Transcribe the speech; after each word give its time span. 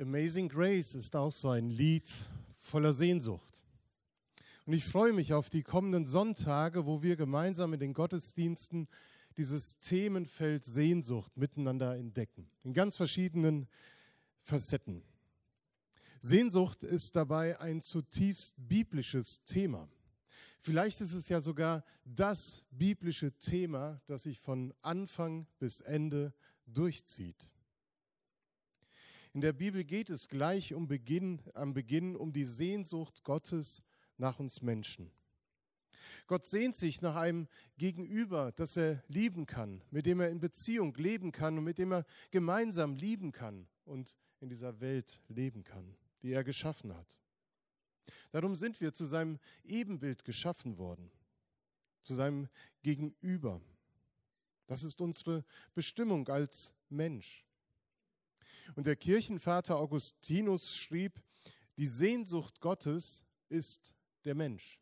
Amazing 0.00 0.48
Grace 0.48 0.94
ist 0.94 1.16
auch 1.16 1.32
so 1.32 1.50
ein 1.50 1.70
Lied 1.70 2.08
voller 2.56 2.92
Sehnsucht. 2.92 3.64
Und 4.64 4.72
ich 4.72 4.84
freue 4.84 5.12
mich 5.12 5.32
auf 5.32 5.50
die 5.50 5.64
kommenden 5.64 6.06
Sonntage, 6.06 6.86
wo 6.86 7.02
wir 7.02 7.16
gemeinsam 7.16 7.72
in 7.74 7.80
den 7.80 7.94
Gottesdiensten 7.94 8.86
dieses 9.36 9.80
Themenfeld 9.80 10.64
Sehnsucht 10.64 11.36
miteinander 11.36 11.96
entdecken, 11.96 12.48
in 12.62 12.74
ganz 12.74 12.94
verschiedenen 12.94 13.66
Facetten. 14.40 15.02
Sehnsucht 16.20 16.84
ist 16.84 17.16
dabei 17.16 17.58
ein 17.58 17.82
zutiefst 17.82 18.54
biblisches 18.56 19.42
Thema. 19.46 19.88
Vielleicht 20.60 21.00
ist 21.00 21.14
es 21.14 21.28
ja 21.28 21.40
sogar 21.40 21.84
das 22.04 22.62
biblische 22.70 23.32
Thema, 23.32 24.00
das 24.06 24.22
sich 24.22 24.38
von 24.38 24.72
Anfang 24.80 25.48
bis 25.58 25.80
Ende 25.80 26.32
durchzieht. 26.66 27.50
In 29.34 29.40
der 29.40 29.52
Bibel 29.52 29.84
geht 29.84 30.10
es 30.10 30.28
gleich 30.28 30.74
um 30.74 30.88
Beginn, 30.88 31.40
am 31.54 31.74
Beginn 31.74 32.16
um 32.16 32.32
die 32.32 32.44
Sehnsucht 32.44 33.22
Gottes 33.24 33.82
nach 34.16 34.38
uns 34.38 34.62
Menschen. 34.62 35.10
Gott 36.26 36.44
sehnt 36.44 36.76
sich 36.76 37.00
nach 37.02 37.16
einem 37.16 37.48
Gegenüber, 37.76 38.52
das 38.52 38.76
er 38.76 39.02
lieben 39.08 39.46
kann, 39.46 39.82
mit 39.90 40.06
dem 40.06 40.20
er 40.20 40.30
in 40.30 40.40
Beziehung 40.40 40.94
leben 40.94 41.32
kann 41.32 41.58
und 41.58 41.64
mit 41.64 41.78
dem 41.78 41.92
er 41.92 42.04
gemeinsam 42.30 42.96
lieben 42.96 43.32
kann 43.32 43.66
und 43.84 44.16
in 44.40 44.48
dieser 44.48 44.80
Welt 44.80 45.20
leben 45.28 45.64
kann, 45.64 45.96
die 46.22 46.32
er 46.32 46.44
geschaffen 46.44 46.94
hat. 46.94 47.20
Darum 48.30 48.56
sind 48.56 48.80
wir 48.80 48.92
zu 48.92 49.04
seinem 49.04 49.38
Ebenbild 49.64 50.24
geschaffen 50.24 50.76
worden, 50.78 51.10
zu 52.02 52.14
seinem 52.14 52.48
Gegenüber. 52.82 53.60
Das 54.66 54.84
ist 54.84 55.00
unsere 55.00 55.44
Bestimmung 55.74 56.28
als 56.28 56.74
Mensch. 56.90 57.47
Und 58.74 58.86
der 58.86 58.96
Kirchenvater 58.96 59.76
Augustinus 59.76 60.76
schrieb, 60.76 61.22
die 61.76 61.86
Sehnsucht 61.86 62.60
Gottes 62.60 63.24
ist 63.48 63.94
der 64.24 64.34
Mensch. 64.34 64.80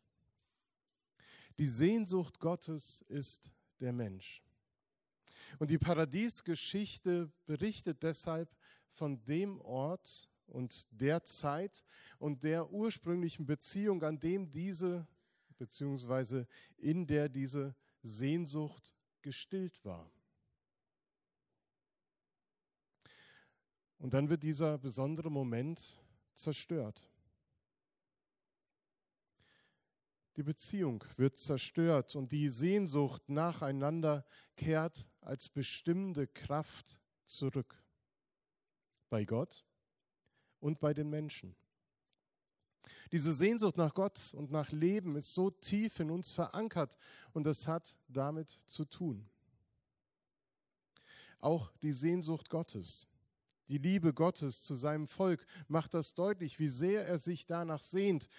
Die 1.59 1.67
Sehnsucht 1.67 2.39
Gottes 2.39 3.03
ist 3.07 3.51
der 3.79 3.93
Mensch. 3.93 4.43
Und 5.59 5.71
die 5.71 5.77
Paradiesgeschichte 5.77 7.31
berichtet 7.45 8.03
deshalb 8.03 8.55
von 8.89 9.23
dem 9.23 9.59
Ort 9.61 10.29
und 10.47 10.87
der 10.91 11.23
Zeit 11.23 11.83
und 12.19 12.43
der 12.43 12.71
ursprünglichen 12.71 13.45
Beziehung, 13.45 14.03
an 14.03 14.19
dem 14.19 14.49
diese, 14.49 15.07
beziehungsweise 15.57 16.47
in 16.77 17.05
der 17.07 17.29
diese 17.29 17.75
Sehnsucht 18.01 18.93
gestillt 19.21 19.83
war. 19.83 20.09
Und 23.99 24.13
dann 24.13 24.29
wird 24.29 24.43
dieser 24.43 24.77
besondere 24.77 25.31
Moment 25.31 25.81
zerstört. 26.33 27.09
Die 30.35 30.43
Beziehung 30.43 31.03
wird 31.15 31.35
zerstört 31.35 32.15
und 32.15 32.31
die 32.31 32.49
Sehnsucht 32.49 33.27
nacheinander 33.27 34.23
kehrt 34.55 35.09
als 35.19 35.49
bestimmende 35.49 36.27
Kraft 36.27 36.99
zurück. 37.25 37.83
Bei 39.09 39.25
Gott 39.25 39.65
und 40.59 40.79
bei 40.79 40.93
den 40.93 41.09
Menschen. 41.09 41.55
Diese 43.11 43.33
Sehnsucht 43.33 43.77
nach 43.77 43.95
Gott 43.95 44.33
und 44.35 44.51
nach 44.51 44.71
Leben 44.71 45.15
ist 45.15 45.33
so 45.33 45.49
tief 45.49 45.99
in 45.99 46.11
uns 46.11 46.31
verankert 46.31 46.97
und 47.33 47.45
das 47.45 47.67
hat 47.67 47.95
damit 48.07 48.49
zu 48.67 48.85
tun. 48.85 49.27
Auch 51.39 51.71
die 51.81 51.93
Sehnsucht 51.93 52.49
Gottes 52.49 53.07
die 53.67 53.77
Liebe 53.77 54.13
Gottes 54.13 54.63
zu 54.63 54.75
seinem 54.75 55.07
Volk 55.07 55.45
macht 55.67 55.93
das 55.93 56.13
deutlich, 56.13 56.59
wie 56.59 56.69
sehr 56.69 57.05
er 57.05 57.17
sich 57.17 57.45
danach 57.45 57.83
sehnt, 57.83 58.29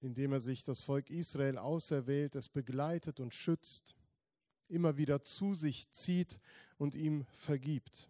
indem 0.00 0.32
er 0.32 0.40
sich 0.40 0.64
das 0.64 0.80
Volk 0.80 1.10
Israel 1.10 1.58
auserwählt, 1.58 2.34
es 2.34 2.48
begleitet 2.48 3.20
und 3.20 3.32
schützt, 3.32 3.94
immer 4.68 4.96
wieder 4.96 5.22
zu 5.22 5.54
sich 5.54 5.90
zieht 5.90 6.38
und 6.76 6.94
ihm 6.94 7.24
vergibt. 7.32 8.08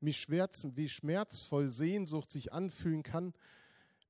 Wie, 0.00 0.12
schmerzen, 0.12 0.76
wie 0.76 0.88
schmerzvoll 0.88 1.68
Sehnsucht 1.68 2.30
sich 2.30 2.52
anfühlen 2.52 3.02
kann, 3.02 3.34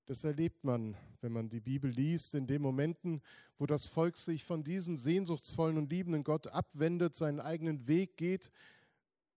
das 0.07 0.25
erlebt 0.25 0.65
man, 0.65 0.97
wenn 1.21 1.33
man 1.33 1.49
die 1.49 1.61
Bibel 1.61 1.91
liest, 1.91 2.35
in 2.35 2.47
den 2.47 2.61
Momenten, 2.61 3.23
wo 3.59 3.67
das 3.67 3.87
Volk 3.87 4.17
sich 4.17 4.45
von 4.45 4.65
diesem 4.65 4.99
sehnsuchtsvollen 4.99 5.79
und 5.79 5.91
liebenden 5.91 6.25
Gott 6.25 6.49
abwendet, 6.49 7.15
seinen 7.15 7.41
eigenen 7.41 7.87
Weg 7.87 8.17
geht, 8.17 8.51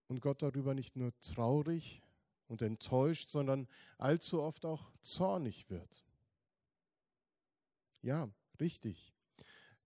und 0.07 0.21
Gott 0.21 0.41
darüber 0.41 0.73
nicht 0.73 0.95
nur 0.95 1.17
traurig 1.19 2.01
und 2.47 2.61
enttäuscht, 2.61 3.29
sondern 3.29 3.67
allzu 3.97 4.41
oft 4.41 4.65
auch 4.65 4.91
zornig 5.01 5.69
wird. 5.69 6.05
Ja, 8.01 8.29
richtig. 8.59 9.13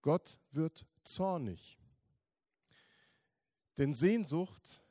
Gott 0.01 0.39
wird 0.51 0.85
zornig. 1.03 1.79
Denn 3.77 3.93
Sehnsucht 3.93 4.83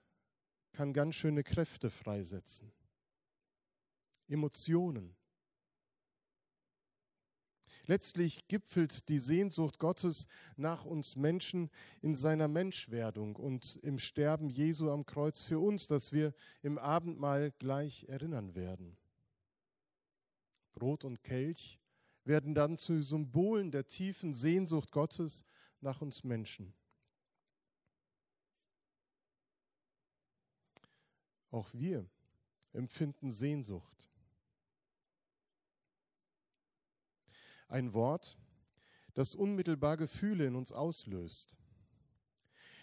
kann 0.72 0.94
ganz 0.94 1.16
schöne 1.16 1.44
Kräfte 1.44 1.90
freisetzen. 1.90 2.72
Emotionen, 4.28 5.17
Letztlich 7.88 8.46
gipfelt 8.48 9.08
die 9.08 9.18
Sehnsucht 9.18 9.78
Gottes 9.78 10.28
nach 10.58 10.84
uns 10.84 11.16
Menschen 11.16 11.70
in 12.02 12.14
seiner 12.14 12.46
Menschwerdung 12.46 13.34
und 13.34 13.76
im 13.82 13.98
Sterben 13.98 14.50
Jesu 14.50 14.90
am 14.90 15.06
Kreuz 15.06 15.40
für 15.40 15.58
uns, 15.58 15.86
das 15.86 16.12
wir 16.12 16.34
im 16.60 16.76
Abendmahl 16.76 17.50
gleich 17.58 18.04
erinnern 18.04 18.54
werden. 18.54 18.98
Brot 20.74 21.06
und 21.06 21.24
Kelch 21.24 21.80
werden 22.24 22.54
dann 22.54 22.76
zu 22.76 23.02
Symbolen 23.02 23.70
der 23.70 23.86
tiefen 23.86 24.34
Sehnsucht 24.34 24.92
Gottes 24.92 25.46
nach 25.80 26.02
uns 26.02 26.22
Menschen. 26.24 26.74
Auch 31.50 31.72
wir 31.72 32.06
empfinden 32.74 33.30
Sehnsucht. 33.30 34.07
Ein 37.68 37.92
Wort, 37.92 38.38
das 39.14 39.34
unmittelbar 39.34 39.96
Gefühle 39.96 40.46
in 40.46 40.54
uns 40.54 40.72
auslöst. 40.72 41.56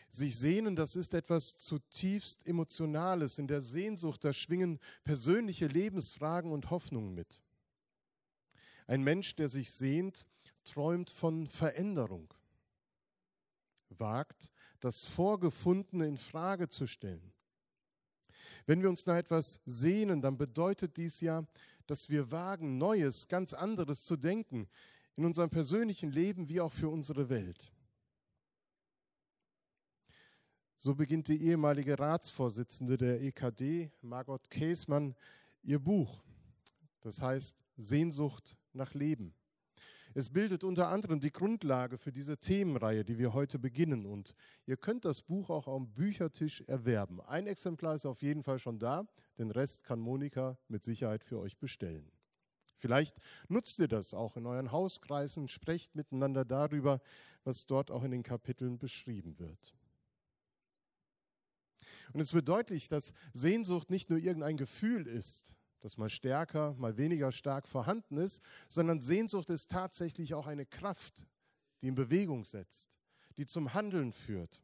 Sich 0.08 0.38
sehnen, 0.38 0.76
das 0.76 0.96
ist 0.96 1.14
etwas 1.14 1.58
zutiefst 1.58 2.46
Emotionales. 2.46 3.40
In 3.40 3.48
der 3.48 3.62
Sehnsucht, 3.62 4.24
da 4.24 4.32
schwingen 4.32 4.80
persönliche 5.04 5.68
Lebensfragen 5.68 6.52
und 6.52 6.70
Hoffnungen 6.70 7.14
mit. 7.14 7.42
Ein 8.88 9.04
Mensch, 9.04 9.36
der 9.36 9.50
sich 9.50 9.72
sehnt, 9.72 10.28
träumt 10.64 11.10
von 11.10 11.48
Veränderung, 11.48 12.34
wagt, 13.90 14.52
das 14.80 15.04
Vorgefundene 15.04 16.08
in 16.08 16.18
Frage 16.18 16.70
zu 16.70 16.86
stellen. 16.86 17.34
Wenn 18.68 18.82
wir 18.82 18.90
uns 18.90 19.06
nach 19.06 19.16
etwas 19.16 19.60
sehnen, 19.66 20.22
dann 20.22 20.38
bedeutet 20.38 20.98
dies 20.98 21.22
ja, 21.22 21.46
dass 21.88 22.10
wir 22.10 22.32
wagen, 22.32 22.78
Neues, 22.78 23.28
ganz 23.28 23.54
anderes 23.54 24.06
zu 24.06 24.16
denken, 24.16 24.68
in 25.16 25.26
unserem 25.26 25.50
persönlichen 25.50 26.12
Leben 26.12 26.50
wie 26.50 26.62
auch 26.62 26.72
für 26.72 26.90
unsere 26.90 27.30
Welt. 27.30 27.72
So 30.76 30.94
beginnt 30.94 31.30
die 31.30 31.42
ehemalige 31.42 31.98
Ratsvorsitzende 31.98 32.98
der 32.98 33.22
EKD, 33.22 33.92
Margot 34.02 34.50
Käsmann, 34.50 35.16
ihr 35.64 35.80
Buch. 35.80 36.24
Das 37.02 37.22
heißt 37.22 37.56
Sehnsucht 37.78 38.58
nach 38.74 38.94
Leben. 38.94 39.34
Es 40.18 40.30
bildet 40.30 40.64
unter 40.64 40.88
anderem 40.88 41.20
die 41.20 41.32
Grundlage 41.34 41.98
für 41.98 42.14
diese 42.14 42.38
Themenreihe, 42.38 43.04
die 43.04 43.18
wir 43.18 43.34
heute 43.34 43.60
beginnen. 43.60 44.06
Und 44.06 44.34
ihr 44.66 44.78
könnt 44.78 45.04
das 45.04 45.22
Buch 45.22 45.50
auch 45.50 45.68
am 45.68 45.92
Büchertisch 45.92 46.62
erwerben. 46.68 47.20
Ein 47.20 47.48
Exemplar 47.48 47.96
ist 47.96 48.06
auf 48.06 48.22
jeden 48.22 48.42
Fall 48.42 48.58
schon 48.58 48.80
da, 48.80 49.06
den 49.38 49.52
Rest 49.52 49.84
kann 49.84 50.00
Monika 50.00 50.58
mit 50.70 50.86
Sicherheit 50.86 51.26
für 51.26 51.38
euch 51.40 51.58
bestellen. 51.58 52.10
Vielleicht 52.78 53.18
nutzt 53.50 53.78
ihr 53.80 53.90
das 53.90 54.14
auch 54.14 54.38
in 54.38 54.46
euren 54.46 54.72
Hauskreisen, 54.72 55.50
sprecht 55.50 55.96
miteinander 55.96 56.46
darüber, 56.46 57.02
was 57.44 57.66
dort 57.66 57.92
auch 57.92 58.04
in 58.04 58.12
den 58.12 58.24
Kapiteln 58.24 58.78
beschrieben 58.78 59.38
wird. 59.38 59.76
Und 62.14 62.22
es 62.22 62.34
wird 62.34 62.48
deutlich, 62.48 62.88
dass 62.88 63.12
Sehnsucht 63.34 63.90
nicht 63.90 64.10
nur 64.10 64.20
irgendein 64.20 64.56
Gefühl 64.56 65.08
ist, 65.08 65.56
das 65.86 65.98
mal 65.98 66.10
stärker, 66.10 66.74
mal 66.80 66.98
weniger 66.98 67.32
stark 67.32 67.68
vorhanden 67.68 68.18
ist, 68.18 68.42
sondern 68.68 69.02
Sehnsucht 69.02 69.52
ist 69.52 69.70
tatsächlich 69.70 70.34
auch 70.34 70.48
eine 70.48 70.66
Kraft, 70.66 71.28
die 71.80 71.88
in 71.88 71.94
Bewegung 71.94 72.44
setzt, 72.44 72.98
die 73.38 73.46
zum 73.46 73.76
Handeln 73.76 74.12
führt. 74.12 74.64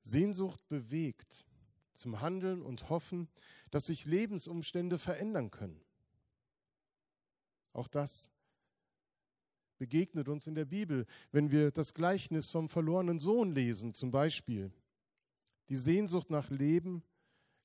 Sehnsucht 0.00 0.66
bewegt 0.68 1.44
zum 1.92 2.22
Handeln 2.22 2.62
und 2.62 2.88
Hoffen, 2.88 3.28
dass 3.70 3.86
sich 3.86 4.06
Lebensumstände 4.06 4.96
verändern 4.96 5.50
können. 5.50 5.84
Auch 7.74 7.88
das 7.88 8.30
begegnet 9.76 10.28
uns 10.28 10.46
in 10.46 10.54
der 10.54 10.64
Bibel, 10.64 11.04
wenn 11.30 11.50
wir 11.50 11.72
das 11.72 11.92
Gleichnis 11.92 12.48
vom 12.48 12.70
verlorenen 12.70 13.18
Sohn 13.18 13.52
lesen, 13.52 13.92
zum 13.92 14.10
Beispiel. 14.10 14.72
Die 15.68 15.76
Sehnsucht 15.76 16.30
nach 16.30 16.48
Leben 16.48 17.02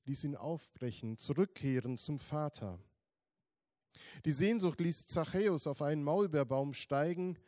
ließ 0.08 0.24
ihn 0.24 0.36
aufbrechen, 0.36 1.18
zurückkehren 1.18 1.98
zum 1.98 2.18
Vater. 2.18 2.80
Die 4.24 4.32
Sehnsucht 4.32 4.80
ließ 4.80 5.06
Zachäus 5.06 5.66
auf 5.66 5.82
einen 5.82 6.02
Maulbeerbaum 6.02 6.72
steigen, 6.72 7.38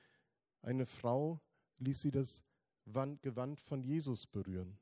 eine 0.63 0.85
Frau 0.85 1.41
ließ 1.79 2.03
sie 2.03 2.11
das 2.11 2.45
Gewand 2.85 3.61
von 3.61 3.83
Jesus 3.83 4.27
berühren. 4.27 4.79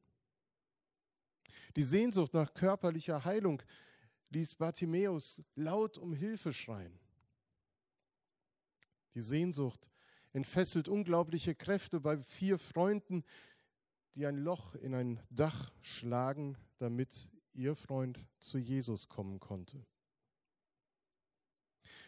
Die 1.76 1.84
Sehnsucht 1.84 2.34
nach 2.34 2.52
körperlicher 2.52 3.24
Heilung 3.24 3.62
ließ 4.30 4.56
Bartimäus 4.56 5.42
laut 5.54 5.98
um 5.98 6.14
Hilfe 6.14 6.52
schreien. 6.52 6.98
Die 9.14 9.20
Sehnsucht 9.20 9.88
entfesselt 10.32 10.88
unglaubliche 10.88 11.54
Kräfte 11.54 12.00
bei 12.00 12.18
vier 12.18 12.58
Freunden, 12.58 13.24
die 14.14 14.26
ein 14.26 14.38
Loch 14.38 14.74
in 14.74 14.94
ein 14.94 15.22
Dach 15.30 15.72
schlagen, 15.80 16.56
damit 16.78 17.28
ihr 17.58 17.74
Freund 17.74 18.24
zu 18.38 18.56
Jesus 18.56 19.08
kommen 19.08 19.40
konnte. 19.40 19.84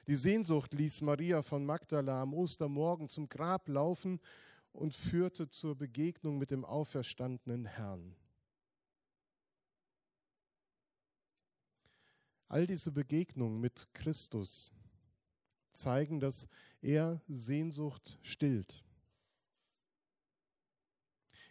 Die 0.06 0.14
Sehnsucht 0.14 0.72
ließ 0.72 1.02
Maria 1.02 1.42
von 1.42 1.66
Magdala 1.66 2.22
am 2.22 2.32
Ostermorgen 2.32 3.08
zum 3.08 3.28
Grab 3.28 3.68
laufen 3.68 4.20
und 4.72 4.94
führte 4.94 5.48
zur 5.48 5.76
Begegnung 5.76 6.38
mit 6.38 6.52
dem 6.52 6.64
auferstandenen 6.64 7.66
Herrn. 7.66 8.14
All 12.48 12.66
diese 12.66 12.92
Begegnungen 12.92 13.60
mit 13.60 13.88
Christus 13.92 14.72
zeigen, 15.72 16.20
dass 16.20 16.48
er 16.80 17.20
Sehnsucht 17.28 18.18
stillt. 18.22 18.84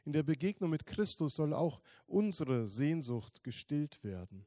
In 0.10 0.14
der 0.14 0.24
Begegnung 0.24 0.72
mit 0.72 0.88
Christus 0.88 1.36
soll 1.36 1.54
auch 1.54 1.80
unsere 2.08 2.66
Sehnsucht 2.66 3.44
gestillt 3.44 4.04
werden. 4.04 4.44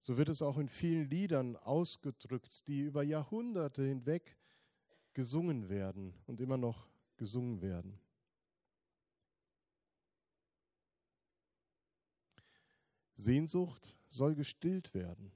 So 0.00 0.16
wird 0.16 0.30
es 0.30 0.40
auch 0.40 0.56
in 0.56 0.70
vielen 0.70 1.10
Liedern 1.10 1.54
ausgedrückt, 1.56 2.66
die 2.66 2.80
über 2.80 3.02
Jahrhunderte 3.02 3.82
hinweg 3.82 4.38
gesungen 5.12 5.68
werden 5.68 6.14
und 6.26 6.40
immer 6.40 6.56
noch 6.56 6.88
gesungen 7.18 7.60
werden. 7.60 7.98
Sehnsucht 13.12 13.98
soll 14.08 14.34
gestillt 14.36 14.94
werden. 14.94 15.30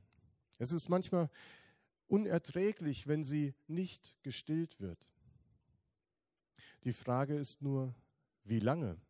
Es 0.57 0.73
ist 0.73 0.89
manchmal 0.89 1.29
unerträglich, 2.07 3.07
wenn 3.07 3.23
sie 3.23 3.55
nicht 3.67 4.17
gestillt 4.23 4.81
wird. 4.81 5.07
Die 6.85 6.93
Frage 6.93 7.37
ist 7.37 7.61
nur, 7.61 7.95
wie 8.45 8.61
lange? 8.61 9.01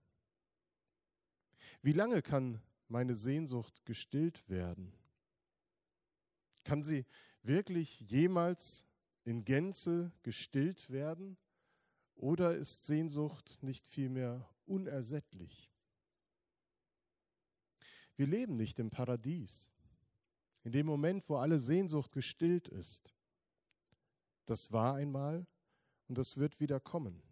Wie 1.82 1.93
lange 1.93 2.23
kann 2.23 2.61
meine 2.88 3.15
Sehnsucht 3.15 3.85
gestillt 3.85 4.49
werden? 4.49 4.93
Kann 6.65 6.82
sie 6.82 7.06
wirklich 7.43 8.00
jemals 8.00 8.85
in 9.25 9.44
Gänze 9.44 10.12
gestillt 10.23 10.91
werden? 10.91 11.37
Oder 12.17 12.56
ist 12.56 12.85
Sehnsucht 12.85 13.59
nicht 13.62 13.87
vielmehr 13.87 14.49
unersättlich? 14.67 15.71
Wir 18.17 18.26
leben 18.26 18.56
nicht 18.56 18.81
im 18.81 18.91
Paradies, 18.91 19.71
in 20.64 20.73
dem 20.73 20.87
Moment, 20.87 21.29
wo 21.29 21.37
alle 21.37 21.61
Sehnsucht 21.61 22.12
gestillt 22.12 22.69
ist. 22.69 23.14
Das 24.47 24.73
war 24.73 24.97
einmal 24.97 25.47
und 26.09 26.19
das 26.19 26.37
wird 26.37 26.59
wieder 26.59 26.81
kommen. 26.81 27.23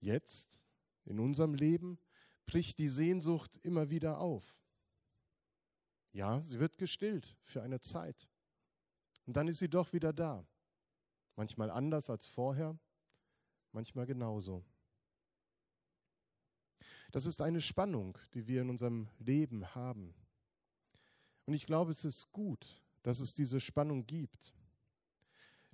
Jetzt, 0.00 0.64
in 1.04 1.20
unserem 1.20 1.54
Leben, 1.54 1.98
bricht 2.46 2.78
die 2.78 2.88
Sehnsucht 2.88 3.58
immer 3.62 3.90
wieder 3.90 4.18
auf. 4.18 4.58
Ja, 6.12 6.40
sie 6.40 6.58
wird 6.58 6.78
gestillt 6.78 7.36
für 7.44 7.62
eine 7.62 7.80
Zeit. 7.80 8.28
Und 9.26 9.36
dann 9.36 9.46
ist 9.46 9.58
sie 9.58 9.68
doch 9.68 9.92
wieder 9.92 10.12
da. 10.12 10.44
Manchmal 11.36 11.70
anders 11.70 12.10
als 12.10 12.26
vorher, 12.26 12.78
manchmal 13.72 14.06
genauso. 14.06 14.64
Das 17.12 17.26
ist 17.26 17.40
eine 17.40 17.60
Spannung, 17.60 18.18
die 18.34 18.46
wir 18.46 18.62
in 18.62 18.70
unserem 18.70 19.08
Leben 19.18 19.74
haben. 19.74 20.14
Und 21.46 21.54
ich 21.54 21.66
glaube, 21.66 21.92
es 21.92 22.04
ist 22.04 22.30
gut, 22.32 22.82
dass 23.02 23.20
es 23.20 23.34
diese 23.34 23.60
Spannung 23.60 24.06
gibt. 24.06 24.54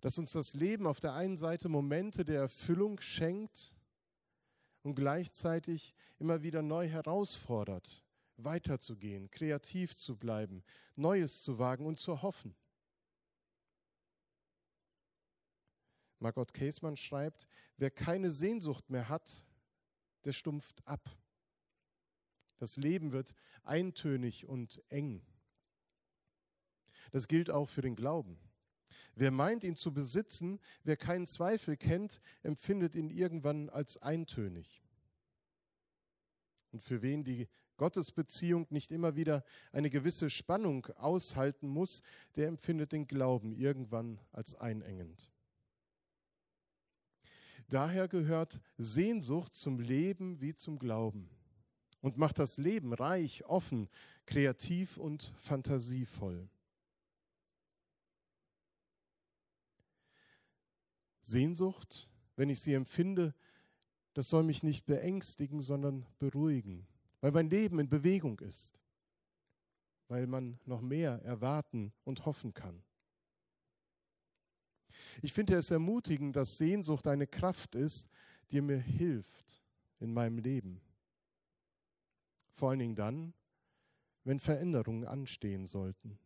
Dass 0.00 0.18
uns 0.18 0.32
das 0.32 0.54
Leben 0.54 0.86
auf 0.86 1.00
der 1.00 1.14
einen 1.14 1.36
Seite 1.36 1.68
Momente 1.68 2.24
der 2.24 2.40
Erfüllung 2.40 3.00
schenkt 3.00 3.75
und 4.86 4.94
gleichzeitig 4.94 5.96
immer 6.20 6.44
wieder 6.44 6.62
neu 6.62 6.86
herausfordert, 6.86 8.04
weiterzugehen, 8.36 9.28
kreativ 9.30 9.96
zu 9.96 10.16
bleiben, 10.16 10.62
Neues 10.94 11.42
zu 11.42 11.58
wagen 11.58 11.86
und 11.86 11.98
zu 11.98 12.22
hoffen. 12.22 12.54
Margot 16.20 16.54
Käsmann 16.54 16.96
schreibt, 16.96 17.48
wer 17.76 17.90
keine 17.90 18.30
Sehnsucht 18.30 18.88
mehr 18.88 19.08
hat, 19.08 19.44
der 20.24 20.32
stumpft 20.32 20.86
ab. 20.86 21.10
Das 22.58 22.76
Leben 22.76 23.10
wird 23.10 23.34
eintönig 23.64 24.46
und 24.46 24.80
eng. 24.88 25.20
Das 27.10 27.26
gilt 27.26 27.50
auch 27.50 27.66
für 27.66 27.82
den 27.82 27.96
Glauben. 27.96 28.38
Wer 29.18 29.30
meint, 29.30 29.64
ihn 29.64 29.76
zu 29.76 29.94
besitzen, 29.94 30.60
wer 30.84 30.98
keinen 30.98 31.26
Zweifel 31.26 31.78
kennt, 31.78 32.20
empfindet 32.42 32.94
ihn 32.94 33.08
irgendwann 33.08 33.70
als 33.70 33.96
eintönig. 33.96 34.84
Und 36.70 36.82
für 36.82 37.00
wen 37.00 37.24
die 37.24 37.48
Gottesbeziehung 37.78 38.66
nicht 38.68 38.92
immer 38.92 39.16
wieder 39.16 39.42
eine 39.72 39.88
gewisse 39.88 40.28
Spannung 40.28 40.86
aushalten 40.96 41.66
muss, 41.66 42.02
der 42.36 42.48
empfindet 42.48 42.92
den 42.92 43.06
Glauben 43.06 43.54
irgendwann 43.54 44.20
als 44.32 44.54
einengend. 44.54 45.30
Daher 47.68 48.08
gehört 48.08 48.60
Sehnsucht 48.76 49.54
zum 49.54 49.80
Leben 49.80 50.42
wie 50.42 50.54
zum 50.54 50.78
Glauben 50.78 51.30
und 52.02 52.18
macht 52.18 52.38
das 52.38 52.58
Leben 52.58 52.92
reich, 52.92 53.46
offen, 53.46 53.88
kreativ 54.26 54.98
und 54.98 55.32
fantasievoll. 55.38 56.50
Sehnsucht, 61.26 62.08
wenn 62.36 62.50
ich 62.50 62.60
sie 62.60 62.74
empfinde, 62.74 63.34
das 64.14 64.30
soll 64.30 64.44
mich 64.44 64.62
nicht 64.62 64.86
beängstigen, 64.86 65.60
sondern 65.60 66.06
beruhigen, 66.18 66.86
weil 67.20 67.32
mein 67.32 67.50
Leben 67.50 67.78
in 67.78 67.88
Bewegung 67.88 68.38
ist, 68.40 68.80
weil 70.08 70.26
man 70.26 70.58
noch 70.64 70.80
mehr 70.80 71.20
erwarten 71.22 71.92
und 72.04 72.24
hoffen 72.24 72.54
kann. 72.54 72.82
Ich 75.22 75.32
finde 75.32 75.56
es 75.56 75.70
ermutigend, 75.70 76.36
dass 76.36 76.58
Sehnsucht 76.58 77.06
eine 77.06 77.26
Kraft 77.26 77.74
ist, 77.74 78.08
die 78.50 78.60
mir 78.60 78.78
hilft 78.78 79.62
in 79.98 80.14
meinem 80.14 80.38
Leben. 80.38 80.80
Vor 82.52 82.70
allen 82.70 82.78
Dingen 82.78 82.94
dann, 82.94 83.34
wenn 84.24 84.38
Veränderungen 84.38 85.04
anstehen 85.04 85.66
sollten. 85.66 86.18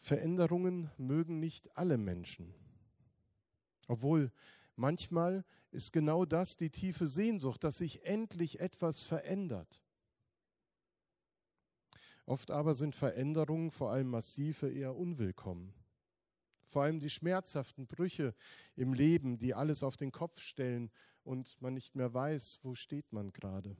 Veränderungen 0.00 0.90
mögen 0.96 1.38
nicht 1.38 1.76
alle 1.76 1.98
Menschen. 1.98 2.54
Obwohl 3.86 4.32
manchmal 4.74 5.44
ist 5.70 5.92
genau 5.92 6.24
das 6.24 6.56
die 6.56 6.70
tiefe 6.70 7.06
Sehnsucht, 7.06 7.62
dass 7.62 7.78
sich 7.78 8.04
endlich 8.04 8.60
etwas 8.60 9.02
verändert. 9.02 9.82
Oft 12.26 12.50
aber 12.50 12.74
sind 12.74 12.94
Veränderungen, 12.94 13.70
vor 13.70 13.90
allem 13.90 14.08
massive, 14.08 14.70
eher 14.70 14.96
unwillkommen. 14.96 15.74
Vor 16.62 16.84
allem 16.84 17.00
die 17.00 17.10
schmerzhaften 17.10 17.86
Brüche 17.86 18.34
im 18.76 18.94
Leben, 18.94 19.38
die 19.38 19.54
alles 19.54 19.82
auf 19.82 19.96
den 19.96 20.12
Kopf 20.12 20.40
stellen 20.40 20.90
und 21.24 21.60
man 21.60 21.74
nicht 21.74 21.96
mehr 21.96 22.14
weiß, 22.14 22.60
wo 22.62 22.74
steht 22.74 23.12
man 23.12 23.32
gerade. 23.32 23.76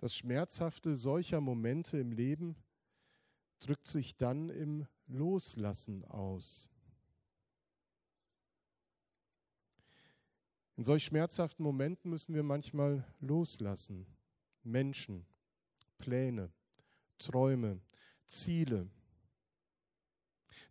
Das 0.00 0.16
Schmerzhafte 0.16 0.96
solcher 0.96 1.42
Momente 1.42 1.98
im 1.98 2.12
Leben 2.12 2.56
drückt 3.58 3.86
sich 3.86 4.16
dann 4.16 4.48
im 4.48 4.86
Loslassen 5.06 6.06
aus. 6.06 6.70
In 10.78 10.84
solch 10.84 11.04
schmerzhaften 11.04 11.62
Momenten 11.62 12.10
müssen 12.10 12.34
wir 12.34 12.42
manchmal 12.42 13.06
loslassen. 13.20 14.06
Menschen, 14.62 15.26
Pläne, 15.98 16.50
Träume, 17.18 17.82
Ziele. 18.24 18.88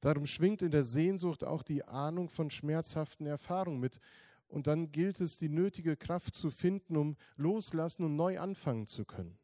Darum 0.01 0.25
schwingt 0.25 0.63
in 0.63 0.71
der 0.71 0.83
Sehnsucht 0.83 1.43
auch 1.43 1.61
die 1.61 1.83
Ahnung 1.83 2.29
von 2.29 2.49
schmerzhaften 2.49 3.27
Erfahrungen 3.27 3.79
mit. 3.79 3.99
Und 4.49 4.67
dann 4.67 4.91
gilt 4.91 5.21
es, 5.21 5.37
die 5.37 5.47
nötige 5.47 5.95
Kraft 5.95 6.33
zu 6.33 6.51
finden, 6.51 6.97
um 6.97 7.15
loslassen 7.37 8.03
und 8.03 8.17
neu 8.17 8.39
anfangen 8.39 8.85
zu 8.87 9.05
können. 9.05 9.37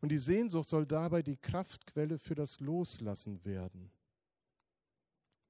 Und 0.00 0.08
die 0.10 0.18
Sehnsucht 0.18 0.68
soll 0.68 0.86
dabei 0.86 1.22
die 1.22 1.36
Kraftquelle 1.36 2.18
für 2.18 2.34
das 2.34 2.58
Loslassen 2.58 3.44
werden. 3.44 3.92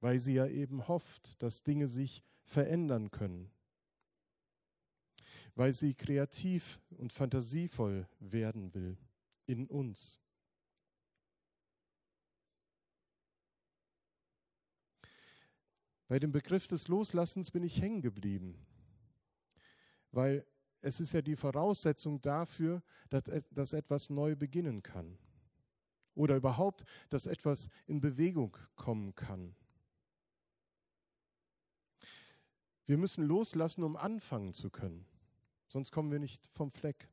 weil 0.01 0.19
sie 0.19 0.33
ja 0.33 0.47
eben 0.47 0.87
hofft, 0.87 1.41
dass 1.41 1.63
Dinge 1.63 1.87
sich 1.87 2.23
verändern 2.43 3.11
können, 3.11 3.51
weil 5.55 5.71
sie 5.73 5.93
kreativ 5.93 6.81
und 6.89 7.13
fantasievoll 7.13 8.07
werden 8.19 8.73
will 8.73 8.97
in 9.45 9.67
uns. 9.67 10.19
Bei 16.11 16.19
dem 16.19 16.33
Begriff 16.33 16.67
des 16.67 16.89
Loslassens 16.89 17.51
bin 17.51 17.63
ich 17.63 17.81
hängen 17.81 18.01
geblieben, 18.01 18.57
weil 20.11 20.45
es 20.81 20.99
ist 20.99 21.13
ja 21.13 21.21
die 21.21 21.37
Voraussetzung 21.37 22.19
dafür, 22.19 22.83
dass, 23.09 23.71
etwas 23.71 24.09
neu 24.09 24.35
beginnen 24.35 24.83
kann 24.83 25.17
oder 26.13 26.35
überhaupt, 26.35 26.83
dass 27.09 27.27
etwas 27.27 27.69
in 27.87 28.01
Bewegung 28.01 28.57
kommen 28.75 29.15
kann. 29.15 29.55
Wir 32.87 32.97
müssen 32.97 33.23
loslassen, 33.23 33.85
um 33.85 33.95
anfangen 33.95 34.53
zu 34.53 34.69
können, 34.69 35.05
sonst 35.69 35.91
kommen 35.91 36.11
wir 36.11 36.19
nicht 36.19 36.45
vom 36.51 36.71
Fleck. 36.73 37.07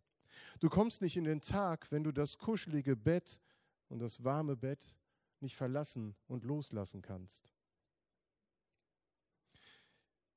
Du 0.59 0.69
kommst 0.69 1.03
nicht 1.03 1.17
in 1.17 1.23
den 1.23 1.41
Tag, 1.41 1.93
wenn 1.93 2.03
du 2.03 2.11
das 2.11 2.37
kuschelige 2.37 2.97
Bett 2.97 3.39
und 3.91 4.01
das 4.01 4.25
warme 4.25 4.57
Bett 4.57 4.97
nicht 5.39 5.55
verlassen 5.55 6.17
und 6.27 6.43
loslassen 6.43 7.01
kannst. 7.01 7.53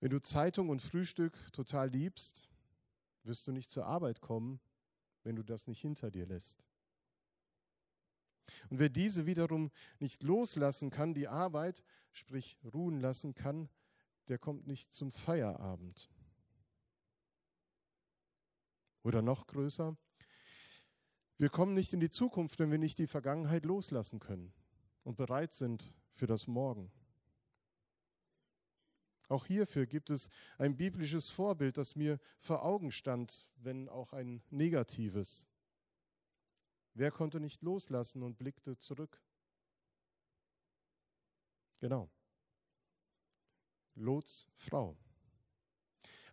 Wenn 0.01 0.09
du 0.09 0.19
Zeitung 0.19 0.69
und 0.69 0.81
Frühstück 0.81 1.37
total 1.53 1.89
liebst, 1.89 2.49
wirst 3.23 3.45
du 3.47 3.51
nicht 3.51 3.69
zur 3.69 3.85
Arbeit 3.85 4.19
kommen, 4.19 4.59
wenn 5.23 5.35
du 5.35 5.43
das 5.43 5.67
nicht 5.67 5.79
hinter 5.79 6.09
dir 6.09 6.25
lässt. 6.25 6.67
Und 8.69 8.79
wer 8.79 8.89
diese 8.89 9.27
wiederum 9.27 9.71
nicht 9.99 10.23
loslassen 10.23 10.89
kann, 10.89 11.13
die 11.13 11.27
Arbeit, 11.27 11.83
sprich 12.11 12.57
ruhen 12.73 12.99
lassen 12.99 13.35
kann, 13.35 13.69
der 14.27 14.39
kommt 14.39 14.65
nicht 14.65 14.91
zum 14.91 15.11
Feierabend. 15.11 16.09
Oder 19.03 19.21
noch 19.21 19.45
größer, 19.45 19.95
wir 21.37 21.49
kommen 21.49 21.75
nicht 21.75 21.93
in 21.93 21.99
die 21.99 22.09
Zukunft, 22.09 22.57
wenn 22.57 22.71
wir 22.71 22.79
nicht 22.79 22.97
die 22.97 23.07
Vergangenheit 23.07 23.65
loslassen 23.65 24.19
können 24.19 24.51
und 25.03 25.15
bereit 25.15 25.53
sind 25.53 25.93
für 26.13 26.25
das 26.25 26.47
Morgen. 26.47 26.91
Auch 29.31 29.45
hierfür 29.45 29.85
gibt 29.85 30.09
es 30.09 30.29
ein 30.57 30.75
biblisches 30.75 31.29
Vorbild, 31.29 31.77
das 31.77 31.95
mir 31.95 32.19
vor 32.37 32.65
Augen 32.65 32.91
stand, 32.91 33.47
wenn 33.55 33.87
auch 33.87 34.11
ein 34.11 34.43
negatives. 34.49 35.47
Wer 36.95 37.11
konnte 37.11 37.39
nicht 37.39 37.61
loslassen 37.61 38.23
und 38.23 38.37
blickte 38.37 38.77
zurück? 38.77 39.21
Genau. 41.79 42.09
Lots 43.95 44.49
Frau. 44.57 44.97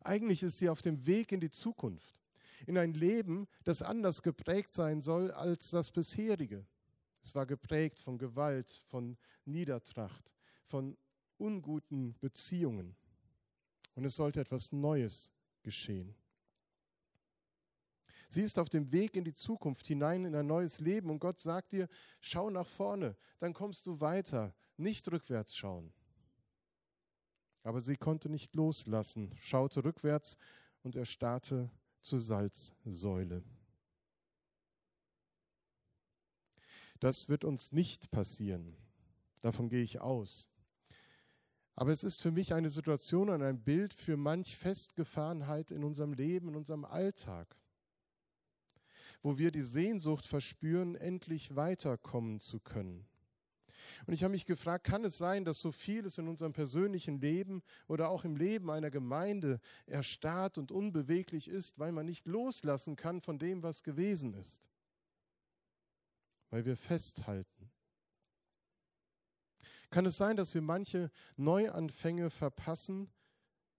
Eigentlich 0.00 0.42
ist 0.42 0.58
sie 0.58 0.68
auf 0.68 0.82
dem 0.82 1.06
Weg 1.06 1.30
in 1.30 1.38
die 1.38 1.50
Zukunft, 1.50 2.20
in 2.66 2.76
ein 2.76 2.94
Leben, 2.94 3.46
das 3.62 3.80
anders 3.80 4.22
geprägt 4.22 4.72
sein 4.72 5.02
soll 5.02 5.30
als 5.30 5.70
das 5.70 5.92
bisherige. 5.92 6.66
Es 7.22 7.32
war 7.36 7.46
geprägt 7.46 8.00
von 8.00 8.18
Gewalt, 8.18 8.82
von 8.88 9.16
Niedertracht, 9.44 10.34
von 10.66 10.98
unguten 11.38 12.14
Beziehungen. 12.20 12.96
Und 13.94 14.04
es 14.04 14.16
sollte 14.16 14.40
etwas 14.40 14.72
Neues 14.72 15.32
geschehen. 15.62 16.14
Sie 18.28 18.42
ist 18.42 18.58
auf 18.58 18.68
dem 18.68 18.92
Weg 18.92 19.16
in 19.16 19.24
die 19.24 19.32
Zukunft 19.32 19.86
hinein, 19.86 20.24
in 20.24 20.34
ein 20.34 20.46
neues 20.46 20.80
Leben. 20.80 21.08
Und 21.08 21.18
Gott 21.18 21.40
sagt 21.40 21.72
dir, 21.72 21.88
schau 22.20 22.50
nach 22.50 22.66
vorne, 22.66 23.16
dann 23.38 23.54
kommst 23.54 23.86
du 23.86 24.00
weiter, 24.00 24.54
nicht 24.76 25.10
rückwärts 25.10 25.56
schauen. 25.56 25.92
Aber 27.62 27.80
sie 27.80 27.96
konnte 27.96 28.28
nicht 28.28 28.54
loslassen, 28.54 29.34
schaute 29.38 29.84
rückwärts 29.84 30.36
und 30.82 30.94
erstarrte 30.94 31.70
zur 32.02 32.20
Salzsäule. 32.20 33.42
Das 37.00 37.28
wird 37.28 37.44
uns 37.44 37.72
nicht 37.72 38.10
passieren. 38.10 38.76
Davon 39.40 39.68
gehe 39.68 39.82
ich 39.82 40.00
aus. 40.00 40.48
Aber 41.78 41.92
es 41.92 42.02
ist 42.02 42.20
für 42.20 42.32
mich 42.32 42.52
eine 42.52 42.70
Situation 42.70 43.30
und 43.30 43.40
ein 43.40 43.62
Bild 43.62 43.94
für 43.94 44.16
manch 44.16 44.56
Festgefahrenheit 44.56 45.70
in 45.70 45.84
unserem 45.84 46.12
Leben, 46.12 46.48
in 46.48 46.56
unserem 46.56 46.84
Alltag, 46.84 47.56
wo 49.22 49.38
wir 49.38 49.52
die 49.52 49.62
Sehnsucht 49.62 50.26
verspüren, 50.26 50.96
endlich 50.96 51.54
weiterkommen 51.54 52.40
zu 52.40 52.58
können. 52.58 53.06
Und 54.08 54.12
ich 54.12 54.24
habe 54.24 54.32
mich 54.32 54.44
gefragt, 54.44 54.88
kann 54.88 55.04
es 55.04 55.18
sein, 55.18 55.44
dass 55.44 55.60
so 55.60 55.70
vieles 55.70 56.18
in 56.18 56.26
unserem 56.26 56.52
persönlichen 56.52 57.20
Leben 57.20 57.62
oder 57.86 58.08
auch 58.08 58.24
im 58.24 58.34
Leben 58.34 58.72
einer 58.72 58.90
Gemeinde 58.90 59.60
erstarrt 59.86 60.58
und 60.58 60.72
unbeweglich 60.72 61.46
ist, 61.46 61.78
weil 61.78 61.92
man 61.92 62.06
nicht 62.06 62.26
loslassen 62.26 62.96
kann 62.96 63.20
von 63.20 63.38
dem, 63.38 63.62
was 63.62 63.84
gewesen 63.84 64.34
ist? 64.34 64.68
Weil 66.50 66.64
wir 66.64 66.76
festhalten. 66.76 67.70
Kann 69.90 70.04
es 70.06 70.16
sein, 70.16 70.36
dass 70.36 70.54
wir 70.54 70.62
manche 70.62 71.10
Neuanfänge 71.36 72.30
verpassen, 72.30 73.10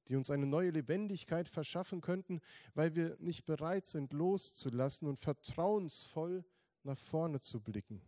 die 0.08 0.16
uns 0.16 0.32
eine 0.32 0.48
neue 0.48 0.72
Lebendigkeit 0.72 1.48
verschaffen 1.48 2.02
könnten, 2.02 2.42
weil 2.74 2.96
wir 2.96 3.16
nicht 3.20 3.46
bereit 3.46 3.86
sind, 3.86 4.12
loszulassen 4.12 5.08
und 5.08 5.20
vertrauensvoll 5.20 6.44
nach 6.84 6.98
vorne 6.98 7.42
zu 7.42 7.60
blicken? 7.60 8.02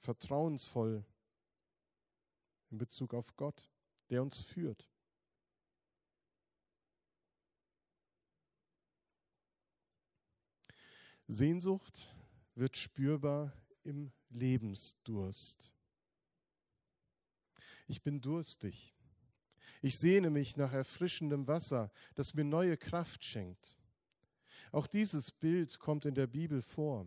Vertrauensvoll 0.00 1.04
in 2.70 2.78
Bezug 2.78 3.14
auf 3.14 3.36
Gott, 3.36 3.70
der 4.10 4.22
uns 4.22 4.40
führt. 4.40 4.90
Sehnsucht 11.28 12.08
wird 12.54 12.76
spürbar 12.76 13.52
im 13.84 14.10
Lebensdurst. 14.30 15.77
Ich 17.88 18.02
bin 18.02 18.20
durstig. 18.20 18.94
Ich 19.80 19.98
sehne 19.98 20.30
mich 20.30 20.56
nach 20.56 20.72
erfrischendem 20.72 21.46
Wasser, 21.46 21.90
das 22.14 22.34
mir 22.34 22.44
neue 22.44 22.76
Kraft 22.76 23.24
schenkt. 23.24 23.78
Auch 24.72 24.86
dieses 24.86 25.30
Bild 25.30 25.78
kommt 25.78 26.04
in 26.04 26.14
der 26.14 26.26
Bibel 26.26 26.62
vor. 26.62 27.06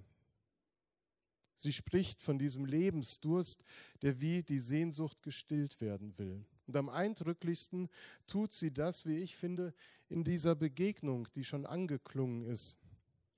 Sie 1.53 1.71
spricht 1.71 2.21
von 2.21 2.39
diesem 2.39 2.65
Lebensdurst, 2.65 3.63
der 4.01 4.19
wie 4.19 4.41
die 4.41 4.57
Sehnsucht 4.57 5.21
gestillt 5.21 5.79
werden 5.79 6.17
will. 6.17 6.43
Und 6.65 6.75
am 6.75 6.89
eindrücklichsten 6.89 7.89
tut 8.25 8.53
sie 8.53 8.73
das, 8.73 9.05
wie 9.05 9.17
ich 9.17 9.35
finde, 9.35 9.73
in 10.09 10.23
dieser 10.23 10.55
Begegnung, 10.55 11.27
die 11.35 11.43
schon 11.43 11.65
angeklungen 11.65 12.45
ist 12.45 12.77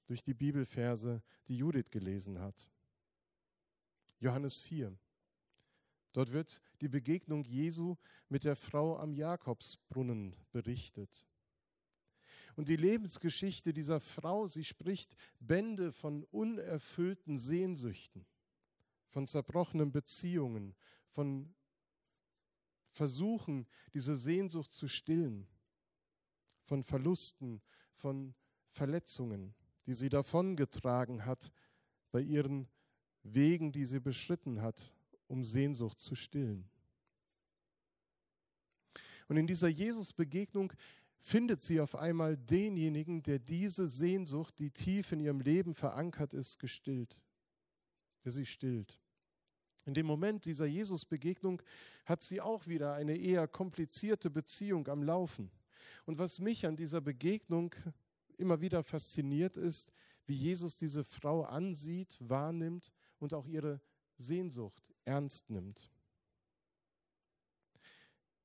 durch 0.05 0.23
die 0.23 0.33
Bibelverse, 0.33 1.21
die 1.47 1.57
Judith 1.57 1.91
gelesen 1.91 2.39
hat. 2.39 2.69
Johannes 4.19 4.57
4. 4.59 4.97
Dort 6.13 6.31
wird 6.31 6.61
die 6.81 6.87
Begegnung 6.87 7.43
Jesu 7.43 7.97
mit 8.29 8.43
der 8.43 8.55
Frau 8.55 8.97
am 8.97 9.13
Jakobsbrunnen 9.13 10.35
berichtet. 10.51 11.27
Und 12.55 12.69
die 12.69 12.75
Lebensgeschichte 12.75 13.73
dieser 13.73 13.99
Frau, 13.99 14.45
sie 14.45 14.63
spricht 14.63 15.15
Bände 15.39 15.91
von 15.91 16.23
unerfüllten 16.25 17.39
Sehnsüchten, 17.39 18.27
von 19.09 19.25
zerbrochenen 19.25 19.91
Beziehungen, 19.91 20.75
von 21.09 21.51
Versuchen, 22.91 23.65
diese 23.95 24.15
Sehnsucht 24.15 24.71
zu 24.71 24.87
stillen, 24.87 25.47
von 26.61 26.83
Verlusten, 26.83 27.59
von 27.95 28.35
Verletzungen, 28.69 29.55
die 29.87 29.95
sie 29.95 30.09
davongetragen 30.09 31.25
hat 31.25 31.51
bei 32.11 32.21
ihren 32.21 32.67
Wegen, 33.23 33.71
die 33.71 33.85
sie 33.85 33.99
beschritten 33.99 34.61
hat 34.61 34.93
um 35.27 35.45
Sehnsucht 35.45 35.99
zu 35.99 36.15
stillen. 36.15 36.69
Und 39.27 39.37
in 39.37 39.47
dieser 39.47 39.67
Jesus-Begegnung 39.67 40.73
findet 41.19 41.61
sie 41.61 41.79
auf 41.79 41.95
einmal 41.95 42.37
denjenigen, 42.37 43.23
der 43.23 43.39
diese 43.39 43.87
Sehnsucht, 43.87 44.59
die 44.59 44.71
tief 44.71 45.11
in 45.11 45.21
ihrem 45.21 45.39
Leben 45.39 45.73
verankert 45.73 46.33
ist, 46.33 46.59
gestillt, 46.59 47.21
der 48.25 48.31
sie 48.31 48.45
stillt. 48.45 48.99
In 49.85 49.93
dem 49.93 50.05
Moment 50.05 50.45
dieser 50.45 50.65
Jesus-Begegnung 50.65 51.61
hat 52.05 52.21
sie 52.21 52.41
auch 52.41 52.67
wieder 52.67 52.93
eine 52.93 53.17
eher 53.17 53.47
komplizierte 53.47 54.29
Beziehung 54.29 54.87
am 54.87 55.03
Laufen. 55.03 55.51
Und 56.05 56.17
was 56.19 56.39
mich 56.39 56.65
an 56.65 56.75
dieser 56.75 57.01
Begegnung 57.01 57.73
immer 58.37 58.61
wieder 58.61 58.83
fasziniert 58.83 59.57
ist, 59.57 59.91
wie 60.25 60.35
Jesus 60.35 60.77
diese 60.77 61.03
Frau 61.03 61.43
ansieht, 61.43 62.17
wahrnimmt 62.19 62.93
und 63.19 63.33
auch 63.33 63.45
ihre 63.45 63.81
Sehnsucht 64.15 64.92
ernst 65.05 65.49
nimmt. 65.49 65.91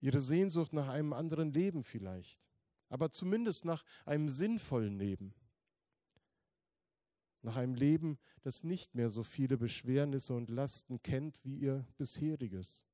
Ihre 0.01 0.21
Sehnsucht 0.21 0.73
nach 0.73 0.89
einem 0.89 1.13
anderen 1.13 1.53
Leben 1.53 1.83
vielleicht, 1.83 2.41
aber 2.89 3.11
zumindest 3.11 3.65
nach 3.65 3.85
einem 4.05 4.29
sinnvollen 4.29 4.99
Leben. 4.99 5.35
Nach 7.43 7.57
einem 7.57 7.75
Leben, 7.75 8.19
das 8.43 8.65
nicht 8.65 8.95
mehr 8.95 9.11
so 9.11 9.23
viele 9.23 9.57
Beschwernisse 9.57 10.35
und 10.35 10.51
Lasten 10.51 11.03
kennt 11.03 11.45
wie 11.45 11.57
ihr 11.59 11.87
bisheriges. 11.97 12.85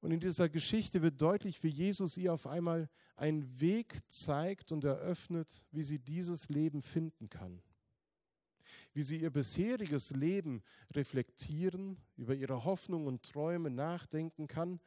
Und 0.00 0.10
in 0.10 0.18
dieser 0.18 0.48
Geschichte 0.48 1.00
wird 1.02 1.20
deutlich, 1.22 1.62
wie 1.62 1.68
Jesus 1.68 2.16
ihr 2.16 2.32
auf 2.32 2.46
einmal 2.48 2.90
einen 3.14 3.60
Weg 3.60 3.98
zeigt 4.10 4.72
und 4.72 4.82
eröffnet, 4.82 5.64
wie 5.70 5.84
sie 5.84 6.00
dieses 6.00 6.48
Leben 6.48 6.82
finden 6.82 7.28
kann. 7.28 7.62
Wie 8.94 9.02
sie 9.02 9.18
ihr 9.18 9.30
bisheriges 9.30 10.10
Leben 10.10 10.62
reflektieren, 10.92 11.96
über 12.16 12.34
ihre 12.34 12.64
Hoffnungen 12.64 13.06
und 13.06 13.22
Träume 13.22 13.70
nachdenken 13.70 14.46
kann 14.46 14.80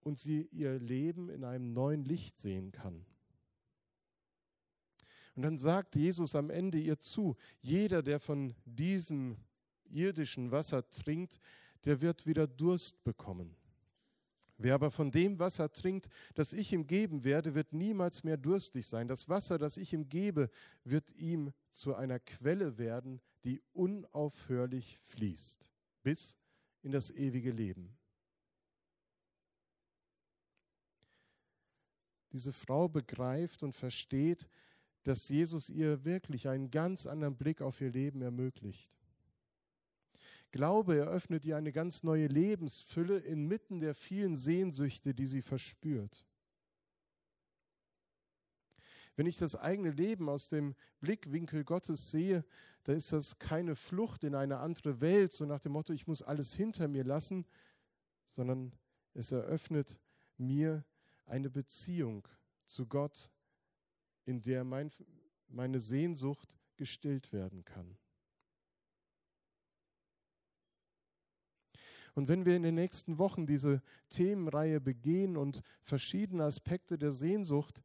und 0.00 0.18
sie 0.18 0.48
ihr 0.52 0.78
Leben 0.78 1.28
in 1.28 1.44
einem 1.44 1.72
neuen 1.72 2.04
Licht 2.04 2.38
sehen 2.38 2.72
kann. 2.72 3.04
Und 5.34 5.42
dann 5.42 5.56
sagt 5.56 5.96
Jesus 5.96 6.34
am 6.34 6.50
Ende 6.50 6.78
ihr 6.78 6.98
zu, 6.98 7.36
jeder, 7.60 8.02
der 8.02 8.20
von 8.20 8.54
diesem 8.64 9.36
irdischen 9.84 10.50
Wasser 10.50 10.88
trinkt, 10.88 11.38
der 11.84 12.00
wird 12.00 12.26
wieder 12.26 12.46
Durst 12.46 13.02
bekommen. 13.04 13.56
Wer 14.62 14.76
aber 14.76 14.92
von 14.92 15.10
dem 15.10 15.40
Wasser 15.40 15.72
trinkt, 15.72 16.08
das 16.36 16.52
ich 16.52 16.72
ihm 16.72 16.86
geben 16.86 17.24
werde, 17.24 17.56
wird 17.56 17.72
niemals 17.72 18.22
mehr 18.22 18.36
durstig 18.36 18.86
sein. 18.86 19.08
Das 19.08 19.28
Wasser, 19.28 19.58
das 19.58 19.76
ich 19.76 19.92
ihm 19.92 20.08
gebe, 20.08 20.50
wird 20.84 21.10
ihm 21.16 21.52
zu 21.70 21.96
einer 21.96 22.20
Quelle 22.20 22.78
werden, 22.78 23.20
die 23.42 23.60
unaufhörlich 23.72 25.00
fließt, 25.02 25.68
bis 26.04 26.38
in 26.82 26.92
das 26.92 27.10
ewige 27.10 27.50
Leben. 27.50 27.98
Diese 32.30 32.52
Frau 32.52 32.88
begreift 32.88 33.64
und 33.64 33.72
versteht, 33.72 34.46
dass 35.02 35.28
Jesus 35.28 35.70
ihr 35.70 36.04
wirklich 36.04 36.48
einen 36.48 36.70
ganz 36.70 37.06
anderen 37.06 37.36
Blick 37.36 37.60
auf 37.62 37.80
ihr 37.80 37.90
Leben 37.90 38.22
ermöglicht. 38.22 39.01
Glaube 40.52 40.98
eröffnet 40.98 41.46
ihr 41.46 41.56
eine 41.56 41.72
ganz 41.72 42.02
neue 42.02 42.26
Lebensfülle 42.26 43.18
inmitten 43.18 43.80
der 43.80 43.94
vielen 43.94 44.36
Sehnsüchte, 44.36 45.14
die 45.14 45.24
sie 45.24 45.40
verspürt. 45.40 46.26
Wenn 49.16 49.26
ich 49.26 49.38
das 49.38 49.56
eigene 49.56 49.90
Leben 49.90 50.28
aus 50.28 50.50
dem 50.50 50.74
Blickwinkel 51.00 51.64
Gottes 51.64 52.10
sehe, 52.10 52.44
da 52.84 52.92
ist 52.92 53.12
das 53.12 53.38
keine 53.38 53.76
Flucht 53.76 54.24
in 54.24 54.34
eine 54.34 54.58
andere 54.58 55.00
Welt, 55.00 55.32
so 55.32 55.46
nach 55.46 55.60
dem 55.60 55.72
Motto, 55.72 55.94
ich 55.94 56.06
muss 56.06 56.20
alles 56.20 56.52
hinter 56.52 56.86
mir 56.86 57.04
lassen, 57.04 57.46
sondern 58.26 58.72
es 59.14 59.32
eröffnet 59.32 59.98
mir 60.36 60.84
eine 61.24 61.48
Beziehung 61.48 62.28
zu 62.66 62.86
Gott, 62.86 63.30
in 64.26 64.42
der 64.42 64.64
mein, 64.64 64.90
meine 65.48 65.80
Sehnsucht 65.80 66.58
gestillt 66.76 67.32
werden 67.32 67.64
kann. 67.64 67.96
Und 72.14 72.28
wenn 72.28 72.44
wir 72.44 72.56
in 72.56 72.62
den 72.62 72.74
nächsten 72.74 73.18
Wochen 73.18 73.46
diese 73.46 73.82
Themenreihe 74.10 74.80
begehen 74.80 75.36
und 75.36 75.62
verschiedene 75.82 76.44
Aspekte 76.44 76.98
der 76.98 77.10
Sehnsucht 77.10 77.82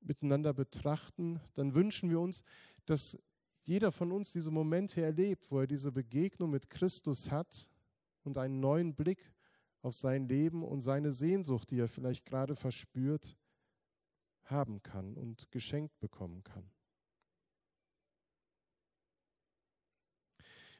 miteinander 0.00 0.52
betrachten, 0.52 1.40
dann 1.54 1.74
wünschen 1.74 2.10
wir 2.10 2.20
uns, 2.20 2.44
dass 2.86 3.18
jeder 3.64 3.92
von 3.92 4.12
uns 4.12 4.32
diese 4.32 4.50
Momente 4.50 5.02
erlebt, 5.02 5.50
wo 5.50 5.60
er 5.60 5.66
diese 5.66 5.92
Begegnung 5.92 6.50
mit 6.50 6.68
Christus 6.70 7.30
hat 7.30 7.68
und 8.24 8.38
einen 8.38 8.60
neuen 8.60 8.94
Blick 8.94 9.32
auf 9.82 9.96
sein 9.96 10.28
Leben 10.28 10.62
und 10.64 10.80
seine 10.80 11.12
Sehnsucht, 11.12 11.70
die 11.70 11.78
er 11.78 11.88
vielleicht 11.88 12.24
gerade 12.24 12.54
verspürt, 12.54 13.36
haben 14.44 14.82
kann 14.82 15.14
und 15.14 15.50
geschenkt 15.50 15.98
bekommen 16.00 16.42
kann. 16.44 16.70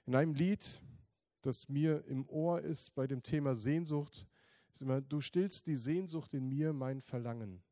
In 0.07 0.17
einem 0.17 0.35
Lied 0.35 0.81
das 1.43 1.69
mir 1.69 2.05
im 2.07 2.27
Ohr 2.29 2.63
ist 2.63 2.95
bei 2.95 3.07
dem 3.07 3.23
Thema 3.23 3.55
Sehnsucht, 3.55 4.27
ist 4.73 4.83
immer, 4.83 5.01
du 5.01 5.21
stillst 5.21 5.67
die 5.67 5.77
Sehnsucht 5.77 6.33
in 6.35 6.49
mir, 6.49 6.73
mein 6.73 7.01
Verlangen. 7.01 7.63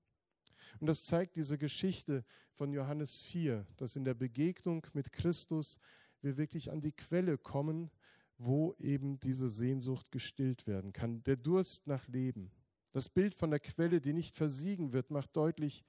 Und 0.78 0.86
das 0.86 1.04
zeigt 1.04 1.36
diese 1.36 1.58
Geschichte 1.58 2.24
von 2.52 2.72
Johannes 2.72 3.20
4, 3.22 3.66
dass 3.76 3.96
in 3.96 4.04
der 4.04 4.14
Begegnung 4.14 4.86
mit 4.92 5.12
Christus 5.12 5.78
wir 6.20 6.36
wirklich 6.36 6.70
an 6.70 6.80
die 6.80 6.92
Quelle 6.92 7.38
kommen, 7.38 7.90
wo 8.36 8.74
eben 8.78 9.18
diese 9.20 9.48
Sehnsucht 9.48 10.10
gestillt 10.10 10.66
werden 10.66 10.92
kann. 10.92 11.22
Der 11.24 11.36
Durst 11.36 11.86
nach 11.86 12.06
Leben. 12.08 12.50
Das 12.92 13.08
Bild 13.08 13.34
von 13.34 13.50
der 13.50 13.60
Quelle, 13.60 14.00
die 14.00 14.12
nicht 14.12 14.34
versiegen 14.34 14.92
wird, 14.92 15.10
macht 15.10 15.36
deutlich, 15.36 15.84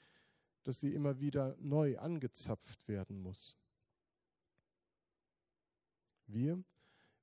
dass 0.63 0.79
sie 0.79 0.93
immer 0.93 1.19
wieder 1.19 1.55
neu 1.59 1.97
angezapft 1.97 2.87
werden 2.87 3.19
muss. 3.19 3.57
Wir 6.27 6.63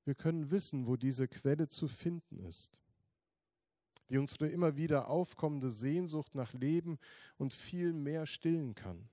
wir 0.09 0.15
können 0.15 0.49
wissen, 0.49 0.87
wo 0.87 0.95
diese 0.95 1.27
Quelle 1.27 1.69
zu 1.69 1.87
finden 1.87 2.39
ist, 2.39 2.81
die 4.09 4.17
unsere 4.17 4.47
immer 4.47 4.75
wieder 4.75 5.07
aufkommende 5.07 5.69
Sehnsucht 5.69 6.33
nach 6.33 6.51
Leben 6.53 6.97
und 7.37 7.53
viel 7.53 7.93
mehr 7.93 8.25
stillen 8.25 8.73
kann. 8.73 9.07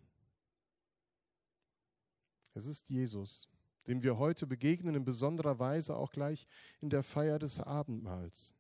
Es 2.54 2.64
ist 2.64 2.88
Jesus, 2.88 3.50
dem 3.86 4.02
wir 4.02 4.16
heute 4.16 4.46
begegnen, 4.46 4.94
in 4.94 5.04
besonderer 5.04 5.58
Weise 5.58 5.94
auch 5.94 6.12
gleich 6.12 6.46
in 6.80 6.88
der 6.88 7.02
Feier 7.02 7.38
des 7.38 7.60
Abendmahls. 7.60 8.54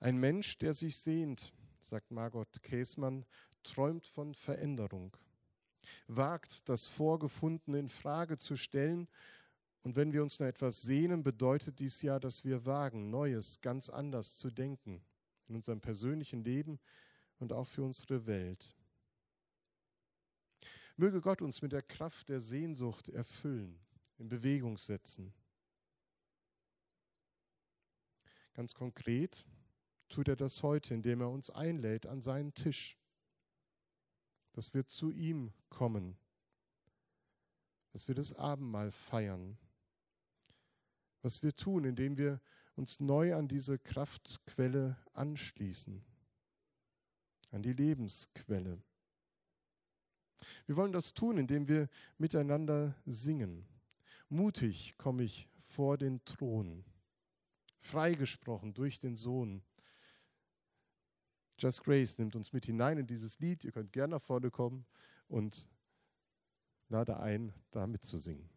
Ein 0.00 0.18
Mensch, 0.18 0.58
der 0.58 0.74
sich 0.74 0.96
sehnt, 0.98 1.54
sagt 1.78 2.10
Margot 2.10 2.60
Käsmann, 2.64 3.24
träumt 3.62 4.08
von 4.08 4.34
Veränderung 4.34 5.16
wagt, 6.06 6.68
das 6.68 6.86
Vorgefundene 6.86 7.78
in 7.78 7.88
Frage 7.88 8.36
zu 8.36 8.56
stellen. 8.56 9.08
Und 9.82 9.96
wenn 9.96 10.12
wir 10.12 10.22
uns 10.22 10.40
nach 10.40 10.46
etwas 10.46 10.82
sehnen, 10.82 11.22
bedeutet 11.22 11.78
dies 11.78 12.02
ja, 12.02 12.18
dass 12.18 12.44
wir 12.44 12.66
wagen, 12.66 13.10
Neues 13.10 13.60
ganz 13.60 13.88
anders 13.88 14.36
zu 14.36 14.50
denken 14.50 15.02
in 15.48 15.56
unserem 15.56 15.80
persönlichen 15.80 16.44
Leben 16.44 16.78
und 17.38 17.52
auch 17.52 17.66
für 17.66 17.82
unsere 17.82 18.26
Welt. 18.26 18.76
Möge 20.96 21.20
Gott 21.22 21.40
uns 21.40 21.62
mit 21.62 21.72
der 21.72 21.82
Kraft 21.82 22.28
der 22.28 22.40
Sehnsucht 22.40 23.08
erfüllen, 23.08 23.80
in 24.18 24.28
Bewegung 24.28 24.76
setzen. 24.76 25.32
Ganz 28.52 28.74
konkret 28.74 29.46
tut 30.10 30.28
er 30.28 30.36
das 30.36 30.62
heute, 30.62 30.92
indem 30.92 31.22
er 31.22 31.30
uns 31.30 31.48
einlädt 31.48 32.04
an 32.04 32.20
seinen 32.20 32.52
Tisch 32.52 32.98
dass 34.60 34.74
wir 34.74 34.84
zu 34.86 35.10
ihm 35.10 35.54
kommen, 35.70 36.18
dass 37.94 38.08
wir 38.08 38.14
das 38.14 38.34
Abendmahl 38.34 38.90
feiern. 38.90 39.56
Was 41.22 41.42
wir 41.42 41.56
tun, 41.56 41.84
indem 41.84 42.18
wir 42.18 42.42
uns 42.76 43.00
neu 43.00 43.34
an 43.34 43.48
diese 43.48 43.78
Kraftquelle 43.78 44.98
anschließen, 45.14 46.04
an 47.52 47.62
die 47.62 47.72
Lebensquelle. 47.72 48.82
Wir 50.66 50.76
wollen 50.76 50.92
das 50.92 51.14
tun, 51.14 51.38
indem 51.38 51.66
wir 51.66 51.88
miteinander 52.18 52.94
singen. 53.06 53.66
Mutig 54.28 54.94
komme 54.98 55.22
ich 55.22 55.48
vor 55.62 55.96
den 55.96 56.22
Thron, 56.26 56.84
freigesprochen 57.78 58.74
durch 58.74 58.98
den 58.98 59.16
Sohn. 59.16 59.62
Just 61.60 61.84
Grace 61.84 62.16
nimmt 62.18 62.36
uns 62.36 62.52
mit 62.52 62.64
hinein 62.64 62.96
in 62.96 63.06
dieses 63.06 63.38
Lied. 63.38 63.64
Ihr 63.64 63.72
könnt 63.72 63.92
gerne 63.92 64.12
nach 64.12 64.22
vorne 64.22 64.50
kommen 64.50 64.86
und 65.28 65.68
lade 66.88 67.20
ein, 67.20 67.52
da 67.70 67.86
mitzusingen. 67.86 68.48